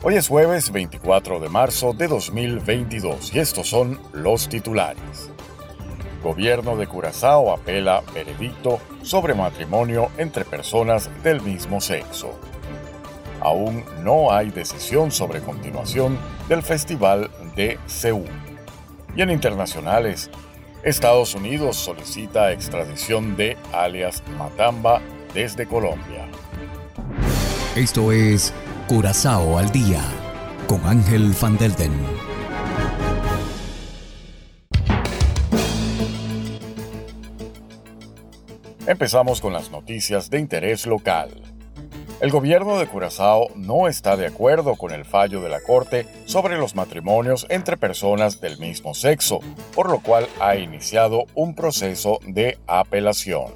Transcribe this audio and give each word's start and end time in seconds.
Hoy 0.00 0.14
es 0.14 0.28
jueves 0.28 0.70
24 0.70 1.40
de 1.40 1.48
marzo 1.48 1.92
de 1.92 2.06
2022 2.06 3.34
y 3.34 3.40
estos 3.40 3.68
son 3.68 3.98
los 4.12 4.48
titulares. 4.48 5.28
Gobierno 6.22 6.76
de 6.76 6.86
Curazao 6.86 7.52
apela 7.52 8.04
veredicto 8.14 8.78
sobre 9.02 9.34
matrimonio 9.34 10.10
entre 10.16 10.44
personas 10.44 11.10
del 11.24 11.42
mismo 11.42 11.80
sexo. 11.80 12.30
Aún 13.40 13.84
no 14.04 14.30
hay 14.30 14.50
decisión 14.50 15.10
sobre 15.10 15.40
continuación 15.40 16.16
del 16.48 16.62
Festival 16.62 17.28
de 17.56 17.80
Seúl. 17.86 18.28
Y 19.16 19.22
en 19.22 19.30
internacionales, 19.30 20.30
Estados 20.84 21.34
Unidos 21.34 21.76
solicita 21.76 22.52
extradición 22.52 23.36
de 23.36 23.56
alias 23.72 24.22
Matamba 24.38 25.02
desde 25.34 25.66
Colombia. 25.66 26.28
Esto 27.74 28.12
es 28.12 28.54
Curazao 28.88 29.58
al 29.58 29.70
día 29.70 30.02
con 30.66 30.82
Ángel 30.86 31.34
Van. 31.42 31.58
Empezamos 38.86 39.42
con 39.42 39.52
las 39.52 39.70
noticias 39.70 40.30
de 40.30 40.38
interés 40.38 40.86
local. 40.86 41.28
El 42.22 42.30
gobierno 42.30 42.78
de 42.78 42.86
Curazao 42.86 43.48
no 43.56 43.88
está 43.88 44.16
de 44.16 44.26
acuerdo 44.26 44.74
con 44.76 44.92
el 44.92 45.04
fallo 45.04 45.42
de 45.42 45.50
la 45.50 45.60
Corte 45.60 46.06
sobre 46.24 46.56
los 46.56 46.74
matrimonios 46.74 47.46
entre 47.50 47.76
personas 47.76 48.40
del 48.40 48.56
mismo 48.56 48.94
sexo, 48.94 49.40
por 49.74 49.90
lo 49.90 50.00
cual 50.00 50.26
ha 50.40 50.56
iniciado 50.56 51.26
un 51.34 51.54
proceso 51.54 52.20
de 52.26 52.56
apelación. 52.66 53.52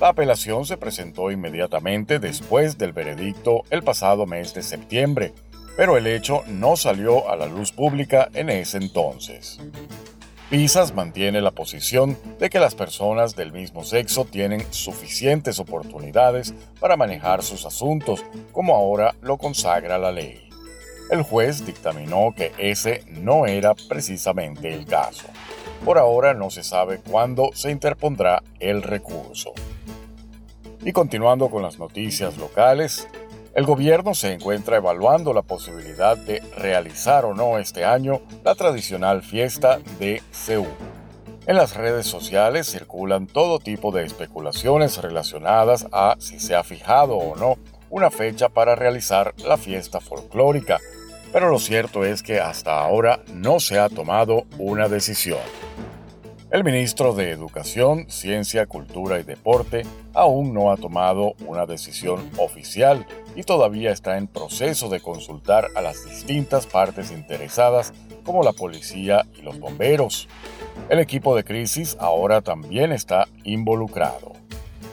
La 0.00 0.08
apelación 0.08 0.64
se 0.64 0.76
presentó 0.76 1.30
inmediatamente 1.30 2.18
después 2.18 2.76
del 2.78 2.92
veredicto 2.92 3.62
el 3.70 3.82
pasado 3.82 4.26
mes 4.26 4.52
de 4.52 4.62
septiembre, 4.62 5.32
pero 5.76 5.96
el 5.96 6.06
hecho 6.06 6.42
no 6.48 6.76
salió 6.76 7.30
a 7.30 7.36
la 7.36 7.46
luz 7.46 7.72
pública 7.72 8.28
en 8.34 8.50
ese 8.50 8.78
entonces. 8.78 9.58
Pisas 10.50 10.94
mantiene 10.94 11.40
la 11.40 11.52
posición 11.52 12.18
de 12.38 12.50
que 12.50 12.60
las 12.60 12.74
personas 12.74 13.34
del 13.34 13.52
mismo 13.52 13.84
sexo 13.84 14.26
tienen 14.26 14.66
suficientes 14.70 15.58
oportunidades 15.58 16.52
para 16.78 16.98
manejar 16.98 17.42
sus 17.42 17.64
asuntos, 17.64 18.22
como 18.52 18.74
ahora 18.74 19.14
lo 19.22 19.38
consagra 19.38 19.96
la 19.96 20.12
ley. 20.12 20.50
El 21.10 21.22
juez 21.22 21.64
dictaminó 21.64 22.34
que 22.36 22.52
ese 22.58 23.02
no 23.06 23.46
era 23.46 23.74
precisamente 23.74 24.74
el 24.74 24.84
caso. 24.84 25.26
Por 25.84 25.98
ahora 25.98 26.34
no 26.34 26.50
se 26.50 26.62
sabe 26.62 26.98
cuándo 26.98 27.50
se 27.54 27.70
interpondrá 27.70 28.42
el 28.60 28.82
recurso. 28.82 29.52
Y 30.84 30.92
continuando 30.92 31.48
con 31.48 31.62
las 31.62 31.78
noticias 31.78 32.36
locales, 32.36 33.08
el 33.54 33.64
gobierno 33.66 34.14
se 34.14 34.32
encuentra 34.32 34.78
evaluando 34.78 35.32
la 35.32 35.42
posibilidad 35.42 36.16
de 36.16 36.40
realizar 36.56 37.24
o 37.24 37.34
no 37.34 37.58
este 37.58 37.84
año 37.84 38.20
la 38.44 38.54
tradicional 38.54 39.22
fiesta 39.22 39.78
de 40.00 40.22
Seúl. 40.32 40.66
En 41.46 41.56
las 41.56 41.76
redes 41.76 42.06
sociales 42.06 42.70
circulan 42.70 43.26
todo 43.26 43.58
tipo 43.58 43.92
de 43.92 44.04
especulaciones 44.04 45.00
relacionadas 45.00 45.86
a 45.92 46.16
si 46.18 46.40
se 46.40 46.54
ha 46.56 46.64
fijado 46.64 47.16
o 47.16 47.36
no 47.36 47.56
una 47.90 48.10
fecha 48.10 48.48
para 48.48 48.74
realizar 48.74 49.34
la 49.44 49.58
fiesta 49.58 50.00
folclórica, 50.00 50.80
pero 51.32 51.48
lo 51.48 51.58
cierto 51.58 52.04
es 52.04 52.22
que 52.22 52.40
hasta 52.40 52.80
ahora 52.80 53.20
no 53.34 53.60
se 53.60 53.78
ha 53.78 53.88
tomado 53.88 54.44
una 54.58 54.88
decisión. 54.88 55.40
El 56.52 56.64
ministro 56.64 57.14
de 57.14 57.30
Educación, 57.30 58.10
Ciencia, 58.10 58.66
Cultura 58.66 59.18
y 59.18 59.22
Deporte 59.22 59.86
aún 60.12 60.52
no 60.52 60.70
ha 60.70 60.76
tomado 60.76 61.32
una 61.46 61.64
decisión 61.64 62.28
oficial 62.36 63.06
y 63.34 63.44
todavía 63.44 63.90
está 63.90 64.18
en 64.18 64.26
proceso 64.26 64.90
de 64.90 65.00
consultar 65.00 65.68
a 65.74 65.80
las 65.80 66.04
distintas 66.04 66.66
partes 66.66 67.10
interesadas 67.10 67.94
como 68.22 68.42
la 68.42 68.52
policía 68.52 69.24
y 69.34 69.40
los 69.40 69.58
bomberos. 69.58 70.28
El 70.90 70.98
equipo 70.98 71.34
de 71.34 71.42
crisis 71.42 71.96
ahora 71.98 72.42
también 72.42 72.92
está 72.92 73.28
involucrado. 73.44 74.32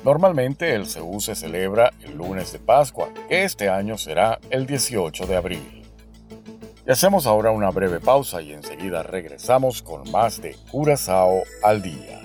Normalmente 0.05 0.73
el 0.75 0.85
CEU 0.85 1.19
se 1.19 1.35
celebra 1.35 1.91
el 2.05 2.15
lunes 2.15 2.53
de 2.53 2.59
Pascua, 2.59 3.09
que 3.27 3.43
este 3.43 3.67
año 3.67 3.97
será 3.97 4.39
el 4.49 4.65
18 4.65 5.27
de 5.27 5.35
abril. 5.35 5.78
Y 6.89 6.91
hacemos 6.91 7.27
ahora 7.27 7.51
una 7.51 7.69
breve 7.69 7.99
pausa 7.99 8.41
y 8.41 8.51
enseguida 8.51 9.03
regresamos 9.03 9.83
con 9.83 10.09
más 10.09 10.41
de 10.41 10.57
Curazao 10.71 11.43
al 11.61 11.83
día. 11.83 12.19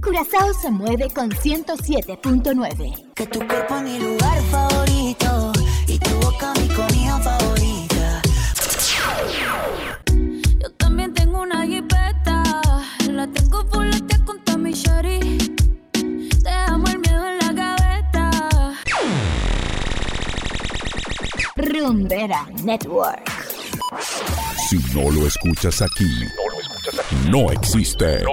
Curazao 0.00 0.54
se 0.62 0.70
mueve 0.70 1.10
con 1.10 1.28
107.9. 1.28 3.14
Que 3.14 3.26
tu 3.26 3.40
cuerpo 3.40 3.74
es 3.78 3.82
mi 3.82 3.98
lugar 3.98 4.40
favorito 4.42 5.52
y 5.88 5.98
tu 5.98 6.10
boca 6.20 6.52
mi 6.54 6.68
comida 6.68 7.18
favorita. 7.18 7.87
Rumbera 21.88 22.46
Network. 22.64 23.30
Si 24.68 24.76
no 24.94 25.10
lo 25.10 25.26
escuchas 25.26 25.80
aquí, 25.80 26.04
no 27.30 27.50
existe. 27.50 28.24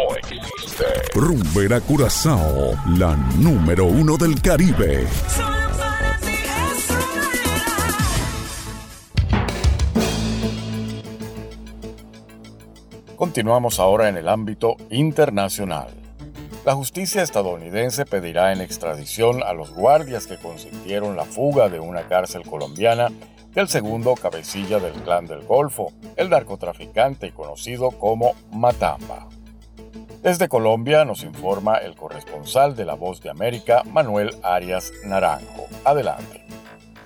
Rumbera 1.13 1.79
Curazao, 1.79 2.73
la 2.97 3.15
número 3.37 3.85
uno 3.85 4.17
del 4.17 4.41
Caribe. 4.41 5.07
Continuamos 13.15 13.79
ahora 13.79 14.09
en 14.09 14.17
el 14.17 14.27
ámbito 14.27 14.75
internacional. 14.89 15.87
La 16.65 16.73
justicia 16.73 17.21
estadounidense 17.21 18.05
pedirá 18.05 18.51
en 18.51 18.59
extradición 18.59 19.43
a 19.43 19.53
los 19.53 19.71
guardias 19.71 20.27
que 20.27 20.35
consintieron 20.35 21.15
la 21.15 21.23
fuga 21.23 21.69
de 21.69 21.79
una 21.79 22.09
cárcel 22.09 22.41
colombiana 22.41 23.11
del 23.55 23.69
segundo 23.69 24.13
cabecilla 24.15 24.79
del 24.79 24.93
clan 25.01 25.25
del 25.25 25.45
Golfo, 25.45 25.93
el 26.17 26.29
narcotraficante 26.29 27.31
conocido 27.31 27.89
como 27.91 28.33
Matamba. 28.51 29.29
Desde 30.21 30.49
Colombia 30.49 31.05
nos 31.05 31.23
informa 31.23 31.77
el 31.77 31.95
corresponsal 31.95 32.75
de 32.75 32.83
La 32.83 32.95
Voz 32.95 33.21
de 33.21 33.29
América, 33.29 33.83
Manuel 33.85 34.35
Arias 34.43 34.91
Naranjo. 35.05 35.67
Adelante. 35.85 36.44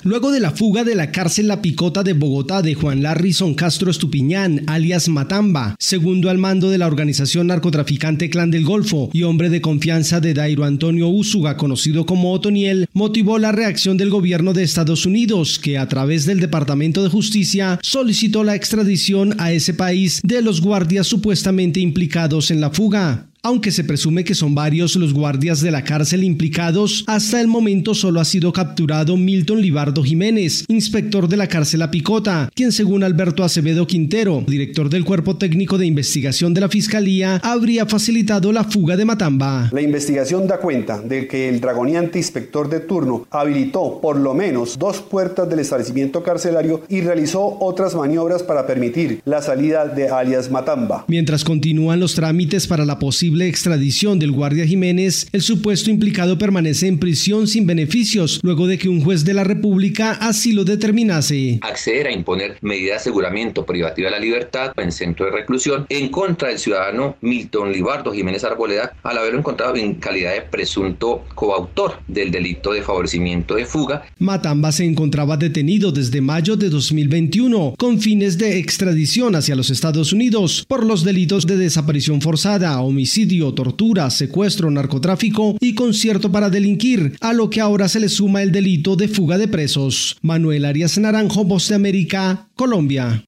Luego 0.04 0.32
de 0.32 0.40
la 0.40 0.52
fuga 0.52 0.86
de 0.86 0.96
la 0.96 1.12
cárcel 1.12 1.48
La 1.48 1.62
Picota 1.62 2.04
de 2.04 2.14
Bogotá 2.14 2.62
de 2.62 2.74
Juan 2.74 3.04
Larrison 3.04 3.54
Castro 3.54 3.92
Estupiñán, 3.92 4.64
alias 4.68 5.10
Matamba, 5.10 5.76
segundo 5.78 6.30
al 6.30 6.38
mando 6.38 6.70
de 6.70 6.78
la 6.78 6.88
organización 6.88 7.48
narcotraficante 7.48 8.30
Clan 8.30 8.50
del 8.50 8.64
Golfo 8.64 9.10
y 9.12 9.24
hombre 9.24 9.50
de 9.50 9.60
confianza 9.60 10.22
de 10.22 10.34
Dairo 10.34 10.64
Antonio 10.64 11.10
Úsuga, 11.10 11.58
conocido 11.58 12.06
como 12.06 12.32
Otoniel, 12.32 12.88
motivó 12.94 13.40
la 13.40 13.52
reacción 13.52 13.98
del 13.98 14.10
gobierno 14.10 14.54
de 14.54 14.64
Estados 14.64 15.06
Unidos, 15.06 15.60
que 15.60 15.78
a 15.78 15.90
través 15.90 16.26
del 16.26 16.40
Departamento 16.40 17.04
de 17.04 17.10
Justicia 17.10 17.78
solicitó 17.84 18.46
la 18.46 18.56
extradición 18.56 19.36
a 19.38 19.52
ese 19.52 19.74
país 19.74 20.22
de 20.24 20.42
los 20.42 20.62
guardias 20.62 21.08
supuestamente 21.08 21.82
implicados 21.82 22.52
en 22.52 22.62
la 22.62 22.70
fuga. 22.70 23.29
Aunque 23.42 23.72
se 23.72 23.86
presume 23.86 24.26
que 24.26 24.36
son 24.36 24.54
varios 24.54 24.98
los 24.98 25.14
guardias 25.14 25.62
de 25.62 25.72
la 25.72 25.86
cárcel 25.86 26.26
implicados, 26.26 27.06
hasta 27.08 27.40
el 27.40 27.48
momento 27.48 27.96
solo 27.96 28.20
ha 28.20 28.26
sido 28.26 28.52
capturado 28.52 29.16
Milton 29.16 29.62
Libardo 29.62 30.04
Jiménez, 30.04 30.66
inspector 30.68 31.30
de 31.30 31.38
la 31.38 31.48
cárcel 31.48 31.80
La 31.80 31.90
Picota, 31.90 32.50
quien 32.54 32.74
según 32.74 33.02
Alberto 33.02 33.46
Acevedo 33.46 33.88
Quintero, 33.88 34.44
director 34.46 34.90
del 34.90 35.06
Cuerpo 35.06 35.38
Técnico 35.38 35.78
de 35.78 35.86
Investigación 35.86 36.54
de 36.54 36.60
la 36.60 36.68
Fiscalía, 36.68 37.40
habría 37.42 37.86
facilitado 37.86 38.52
la 38.52 38.66
fuga 38.66 38.98
de 38.98 39.06
Matamba. 39.06 39.70
La 39.72 39.82
investigación 39.82 40.46
da 40.46 40.60
cuenta 40.60 41.00
de 41.00 41.26
que 41.26 41.48
el 41.48 41.62
dragoniante 41.62 42.18
inspector 42.18 42.70
de 42.70 42.82
turno 42.82 43.26
habilitó 43.32 44.02
por 44.02 44.18
lo 44.18 44.34
menos 44.34 44.78
dos 44.78 44.98
puertas 44.98 45.50
del 45.50 45.60
establecimiento 45.60 46.24
carcelario 46.24 46.84
y 46.90 47.00
realizó 47.00 47.58
otras 47.62 47.96
maniobras 47.96 48.44
para 48.44 48.68
permitir 48.68 49.22
la 49.24 49.42
salida 49.42 49.86
de 49.86 50.10
alias 50.10 50.52
Matamba. 50.52 51.06
Mientras 51.08 51.46
continúan 51.46 52.02
los 52.02 52.16
trámites 52.16 52.68
para 52.68 52.84
la 52.84 53.00
posible 53.00 53.29
posible 53.30 53.48
extradición 53.48 54.18
del 54.18 54.32
guardia 54.32 54.66
Jiménez, 54.66 55.28
el 55.34 55.44
supuesto 55.44 55.92
implicado 55.92 56.40
permanece 56.40 56.88
en 56.88 56.98
prisión 56.98 57.46
sin 57.48 57.68
beneficios 57.68 58.40
luego 58.42 58.66
de 58.66 58.80
que 58.80 58.90
un 58.90 59.04
juez 59.04 59.24
de 59.24 59.36
la 59.36 59.44
República 59.44 60.14
así 60.14 60.52
lo 60.52 60.64
determinase. 60.64 61.60
Acceder 61.62 62.08
a 62.08 62.12
imponer 62.12 62.58
medidas 62.62 62.90
de 62.90 62.96
aseguramiento 62.96 63.68
privativa 63.68 64.08
de 64.08 64.12
la 64.12 64.20
libertad 64.20 64.72
en 64.78 64.92
centro 64.92 65.28
de 65.28 65.34
reclusión 65.34 65.86
en 65.90 66.10
contra 66.10 66.50
del 66.50 66.58
ciudadano 66.58 67.18
Milton 67.22 67.72
Libardo 67.72 68.12
Jiménez 68.12 68.44
Arboleda 68.44 68.94
al 69.04 69.20
haberlo 69.20 69.38
encontrado 69.38 69.76
en 69.76 69.94
calidad 69.96 70.34
de 70.34 70.42
presunto 70.42 71.24
coautor 71.36 72.00
del 72.08 72.32
delito 72.32 72.74
de 72.74 72.82
favorecimiento 72.82 73.54
de 73.54 73.66
fuga. 73.66 74.06
Matamba 74.18 74.72
se 74.72 74.86
encontraba 74.86 75.38
detenido 75.38 75.92
desde 75.92 76.20
mayo 76.20 76.56
de 76.56 76.70
2021 76.72 77.76
con 77.78 78.00
fines 78.00 78.40
de 78.40 78.58
extradición 78.58 79.36
hacia 79.36 79.56
los 79.56 79.70
Estados 79.70 80.14
Unidos 80.14 80.66
por 80.68 80.84
los 80.84 81.04
delitos 81.04 81.46
de 81.46 81.58
desaparición 81.58 82.22
forzada, 82.22 82.82
homicidio, 83.20 83.54
tortura, 83.54 84.10
secuestro, 84.10 84.72
narcotráfico 84.72 85.58
y 85.60 85.76
concierto 85.76 86.32
para 86.32 86.50
delinquir, 86.50 87.18
a 87.20 87.34
lo 87.34 87.50
que 87.50 87.60
ahora 87.60 87.90
se 87.90 88.00
le 88.00 88.08
suma 88.08 88.42
el 88.42 88.54
delito 88.54 88.96
de 88.96 89.10
fuga 89.10 89.38
de 89.38 89.50
presos. 89.50 90.18
Manuel 90.22 90.64
Arias 90.64 90.98
Naranjo, 90.98 91.44
Voz 91.44 91.68
de 91.68 91.76
América, 91.76 92.48
Colombia. 92.56 93.26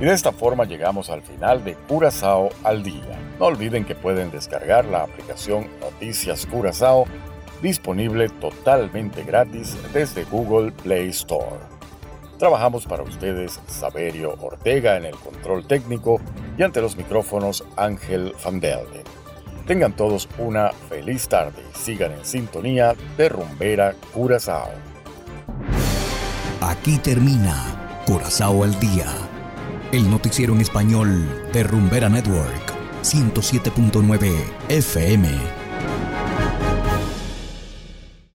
Y 0.00 0.04
de 0.04 0.12
esta 0.12 0.30
forma 0.30 0.66
llegamos 0.66 1.10
al 1.10 1.22
final 1.22 1.64
de 1.64 1.74
Curazao 1.88 2.50
al 2.62 2.84
día. 2.84 3.34
No 3.40 3.46
olviden 3.46 3.84
que 3.84 3.96
pueden 3.96 4.30
descargar 4.30 4.84
la 4.84 5.02
aplicación 5.02 5.66
Noticias 5.80 6.46
Curazao 6.46 7.06
disponible 7.60 8.28
totalmente 8.40 9.24
gratis 9.24 9.76
desde 9.92 10.22
Google 10.26 10.70
Play 10.70 11.08
Store. 11.08 11.69
Trabajamos 12.40 12.86
para 12.86 13.02
ustedes 13.02 13.60
Saberio 13.66 14.34
Ortega 14.40 14.96
en 14.96 15.04
el 15.04 15.14
control 15.14 15.66
técnico 15.66 16.22
y 16.56 16.62
ante 16.62 16.80
los 16.80 16.96
micrófonos 16.96 17.62
Ángel 17.76 18.34
Van. 18.42 18.62
Tengan 19.66 19.92
todos 19.92 20.26
una 20.38 20.72
feliz 20.88 21.28
tarde 21.28 21.62
y 21.70 21.78
sigan 21.78 22.12
en 22.12 22.24
sintonía 22.24 22.94
de 23.18 23.28
Rumbera 23.28 23.94
Curazao. 24.14 24.70
Aquí 26.62 26.96
termina 26.96 28.02
Curazao 28.06 28.64
al 28.64 28.80
día, 28.80 29.04
el 29.92 30.10
noticiero 30.10 30.54
en 30.54 30.62
español 30.62 31.50
de 31.52 31.62
Rumbera 31.62 32.08
Network 32.08 32.72
107.9 33.02 34.32
FM. 34.70 35.59